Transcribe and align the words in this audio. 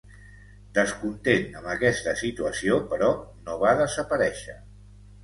Descontent 0.77 1.43
amb 1.59 1.69
aquesta 1.73 2.13
situació, 2.21 2.79
però, 2.95 3.11
no 3.51 3.59
va 3.65 3.75
desaparèixer. 3.83 4.57